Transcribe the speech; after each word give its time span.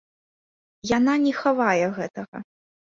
Яна 0.97 1.13
не 1.27 1.33
хавае 1.43 1.85
гэтага. 2.01 2.37